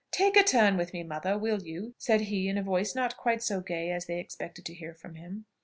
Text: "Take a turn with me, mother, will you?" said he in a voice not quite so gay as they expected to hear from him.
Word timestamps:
"Take 0.09 0.35
a 0.35 0.41
turn 0.41 0.77
with 0.77 0.93
me, 0.93 1.03
mother, 1.03 1.37
will 1.37 1.61
you?" 1.61 1.93
said 1.99 2.21
he 2.21 2.49
in 2.49 2.57
a 2.57 2.63
voice 2.63 2.95
not 2.95 3.17
quite 3.17 3.43
so 3.43 3.61
gay 3.61 3.91
as 3.91 4.07
they 4.07 4.17
expected 4.19 4.65
to 4.65 4.73
hear 4.73 4.95
from 4.95 5.13
him. 5.13 5.45